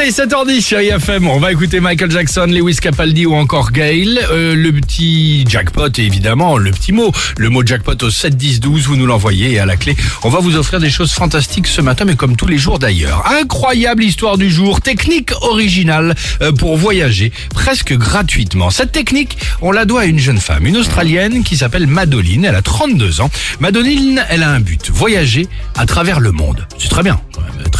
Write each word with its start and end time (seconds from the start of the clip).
Allez, 0.00 0.12
7h10 0.12 0.66
chérie 0.66 0.88
FM, 0.88 1.28
on 1.28 1.38
va 1.38 1.52
écouter 1.52 1.78
Michael 1.78 2.10
Jackson, 2.10 2.46
Lewis 2.46 2.76
Capaldi 2.76 3.26
ou 3.26 3.34
encore 3.34 3.70
Gail. 3.70 4.18
Euh, 4.30 4.54
le 4.54 4.72
petit 4.72 5.44
jackpot, 5.46 5.90
évidemment, 5.98 6.56
le 6.56 6.70
petit 6.70 6.92
mot. 6.92 7.12
Le 7.36 7.50
mot 7.50 7.66
jackpot 7.66 8.02
au 8.02 8.08
7 8.08 8.34
10 8.34 8.60
12, 8.60 8.86
vous 8.86 8.96
nous 8.96 9.04
l'envoyez 9.04 9.58
à 9.58 9.66
la 9.66 9.76
clé, 9.76 9.94
on 10.22 10.30
va 10.30 10.38
vous 10.38 10.56
offrir 10.56 10.80
des 10.80 10.88
choses 10.88 11.12
fantastiques 11.12 11.66
ce 11.66 11.82
matin, 11.82 12.06
mais 12.06 12.16
comme 12.16 12.34
tous 12.34 12.46
les 12.46 12.56
jours 12.56 12.78
d'ailleurs. 12.78 13.30
Incroyable 13.42 14.02
histoire 14.02 14.38
du 14.38 14.50
jour, 14.50 14.80
technique 14.80 15.32
originale 15.42 16.14
euh, 16.40 16.50
pour 16.50 16.78
voyager, 16.78 17.30
presque 17.50 17.92
gratuitement. 17.92 18.70
Cette 18.70 18.92
technique, 18.92 19.36
on 19.60 19.70
la 19.70 19.84
doit 19.84 20.00
à 20.00 20.04
une 20.06 20.18
jeune 20.18 20.40
femme, 20.40 20.66
une 20.66 20.78
Australienne 20.78 21.44
qui 21.44 21.58
s'appelle 21.58 21.86
Madeline, 21.86 22.46
elle 22.46 22.56
a 22.56 22.62
32 22.62 23.20
ans. 23.20 23.30
Madeline, 23.60 24.24
elle 24.30 24.44
a 24.44 24.50
un 24.50 24.60
but, 24.60 24.90
voyager 24.90 25.46
à 25.76 25.84
travers 25.84 26.20
le 26.20 26.32
monde. 26.32 26.66
C'est 26.78 26.88
très 26.88 27.02
bien, 27.02 27.20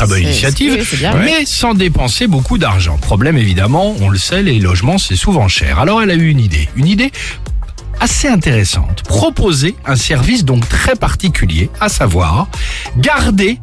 très 0.07 0.15
bonne 0.15 0.23
initiative, 0.23 0.87
mais 1.25 1.45
sans 1.45 1.75
dépenser 1.75 2.27
beaucoup 2.27 2.59
d'argent. 2.59 2.97
Problème 2.97 3.37
évidemment, 3.37 3.95
on 4.01 4.09
le 4.09 4.19
sait, 4.19 4.43
les 4.43 4.59
logements 4.59 4.99
c'est 4.99 5.17
souvent 5.17 5.49
cher. 5.49 5.79
Alors 5.79 6.01
elle 6.03 6.11
a 6.11 6.15
eu 6.15 6.29
une 6.29 6.41
idée, 6.41 6.69
une 6.77 6.87
idée 6.87 7.13
assez 8.01 8.29
intéressante. 8.29 9.03
Proposer 9.03 9.75
un 9.85 9.97
service 9.97 10.45
donc 10.45 10.67
très 10.69 10.95
particulier, 10.97 11.69
à 11.81 11.89
savoir 11.91 12.49
garder 12.97 13.59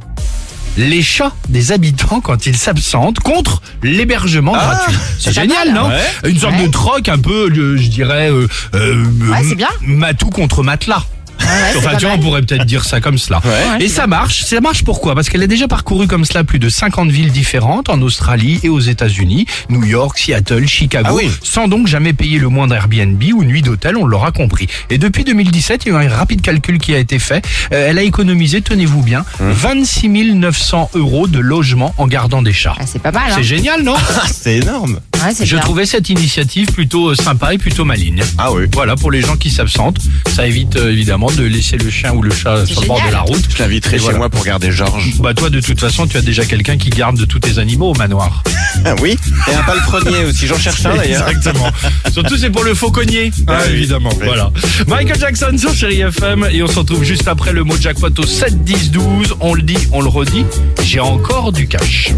les 0.77 1.02
chats 1.02 1.32
des 1.50 1.72
habitants 1.72 2.22
quand 2.22 2.46
ils 2.46 2.55
s'absentent 2.55 3.20
contre 3.20 3.63
l'hébergement 3.82 4.52
gratuit. 4.52 4.96
C'est 5.18 5.34
génial, 5.34 5.72
mal. 5.72 5.76
non 5.84 5.90
Ouais. 5.90 6.30
Une 6.30 6.38
sorte 6.38 6.54
Ouais. 6.54 6.68
de 6.68 6.72
troc 6.72 7.10
un 7.10 7.18
peu, 7.18 7.49
euh, 7.49 7.77
je 7.77 7.88
dirais, 7.88 8.30
euh, 8.30 8.48
euh, 8.76 9.04
Ouais, 9.32 9.41
c'est 9.49 9.55
bien. 9.55 9.70
matou 9.82 10.30
contre 10.30 10.62
matelas. 10.62 11.04
Ouais, 11.48 11.78
enfin, 11.78 11.98
tu 11.98 12.06
vois, 12.06 12.16
on 12.16 12.20
pourrait 12.20 12.42
peut-être 12.42 12.66
dire 12.66 12.84
ça 12.86 13.00
comme 13.02 13.18
cela. 13.18 13.42
Ouais. 13.46 13.84
Et 13.86 13.88
ça 13.88 14.08
marche. 14.08 14.44
Ça 14.44 14.60
marche 14.62 14.84
pourquoi? 14.84 15.16
Parce 15.16 15.30
qu'elle 15.30 15.44
a 15.44 15.48
déjà 15.48 15.68
parcouru 15.68 16.08
comme 16.08 16.26
cela 16.26 16.44
plus 16.44 16.60
de 16.60 16.70
50 16.70 17.10
villes 17.10 17.32
différentes 17.32 17.90
en 17.90 18.02
Australie 18.02 18.60
et 18.63 18.70
aux 18.70 18.80
États-Unis, 18.80 19.46
New 19.70 19.84
York, 19.86 20.18
Seattle, 20.18 20.68
Chicago, 20.68 21.08
Ah 21.12 21.16
oui. 21.16 21.30
sans 21.44 21.68
donc 21.68 21.88
jamais 21.88 22.13
payer 22.13 22.40
le 22.40 22.49
moindre 22.49 22.76
Airbnb 22.76 23.21
ou 23.36 23.44
nuit 23.44 23.62
d'hôtel, 23.62 23.98
on 23.98 24.05
l'aura 24.05 24.32
compris. 24.32 24.68
Et 24.90 24.98
depuis 24.98 25.24
2017, 25.24 25.86
il 25.86 25.91
y 25.94 25.96
a 25.96 26.04
eu 26.04 26.05
un 26.08 26.10
rapide 26.16 26.41
calcul 26.41 26.77
qui 26.80 26.94
a 26.94 26.98
été 26.98 27.20
fait. 27.20 27.46
Euh, 27.74 27.88
elle 27.90 27.98
a 27.98 28.04
économisé, 28.04 28.62
tenez-vous 28.62 29.02
bien, 29.04 29.26
Hum. 29.40 29.52
26 29.52 30.08
900 30.36 30.91
euros 30.96 31.27
de 31.27 31.40
logement 31.40 31.93
en 31.98 32.08
gardant 32.08 32.41
des 32.41 32.54
chats. 32.54 32.76
Ah, 32.80 32.84
c'est 32.86 33.02
pas 33.02 33.12
mal, 33.12 33.30
hein. 33.32 33.34
C'est 33.38 33.43
génial, 33.43 33.84
non? 33.84 33.96
Ah, 34.20 34.26
c'est 34.32 34.58
énorme. 34.58 34.99
Ouais, 35.23 35.34
Je 35.46 35.57
trouvais 35.57 35.85
cette 35.85 36.10
initiative 36.10 36.68
plutôt 36.71 37.10
euh, 37.10 37.15
sympa 37.15 37.54
et 37.54 37.57
plutôt 37.57 37.85
maligne. 37.85 38.23
Ah 38.37 38.51
oui. 38.51 38.63
Voilà, 38.73 38.96
pour 38.96 39.12
les 39.12 39.21
gens 39.21 39.35
qui 39.35 39.49
s'absentent, 39.49 39.99
ça 40.35 40.46
évite 40.46 40.76
euh, 40.76 40.91
évidemment 40.91 41.32
de 41.32 41.43
laisser 41.43 41.77
le 41.77 41.90
chien 41.90 42.13
ou 42.13 42.21
le 42.21 42.32
chat 42.32 42.65
sur 42.65 42.82
le 42.82 42.87
bord 42.87 43.01
de 43.05 43.12
la 43.12 43.21
route. 43.21 43.43
Je 43.49 43.57
l'inviterai 43.62 43.98
chez 43.98 44.04
voilà. 44.04 44.18
moi 44.20 44.29
pour 44.29 44.43
garder 44.43 44.71
Georges. 44.71 45.13
Bah 45.20 45.34
toi 45.34 45.49
de 45.49 45.59
toute 45.59 45.79
façon 45.79 46.07
tu 46.07 46.18
as 46.18 46.21
déjà 46.21 46.46
quelqu'un 46.46 46.77
qui 46.77 46.90
garde 46.90 47.18
de 47.18 47.26
tous 47.26 47.40
tes 47.40 47.57
animaux 47.57 47.91
au 47.91 47.96
manoir. 47.96 48.43
Ah 48.85 48.93
oui. 49.01 49.18
Et 49.48 49.55
un 49.55 49.63
palefrenier 49.63 50.26
aussi. 50.26 50.46
J'en 50.46 50.59
cherche 50.59 50.85
un 50.85 50.96
d'ailleurs. 50.96 51.27
Exactement. 51.27 51.70
Surtout 52.12 52.37
c'est 52.37 52.52
pour 52.52 52.63
le 52.63 52.76
fauconnier. 52.76 53.31
Ah, 53.48 53.59
oui. 53.65 53.74
évidemment. 53.74 54.12
Oui. 54.20 54.26
Voilà. 54.26 54.52
Michael 54.87 55.20
Jackson 55.20 55.55
sur 55.57 55.74
Chéri 55.74 56.02
FM 56.02 56.48
et 56.52 56.62
on 56.62 56.68
se 56.68 56.79
retrouve 56.79 57.04
juste 57.04 57.27
après 57.27 57.54
le 57.54 57.63
mot 57.63 57.76
jackpot 57.76 58.09
au 58.20 58.26
7 58.26 58.63
10 58.63 58.91
12. 58.91 59.35
On 59.40 59.54
le 59.54 59.62
dit, 59.63 59.77
on 59.91 60.02
le 60.02 60.09
redit. 60.09 60.46
J'ai 60.84 60.99
encore 60.99 61.52
du 61.52 61.68
cash. 61.68 62.13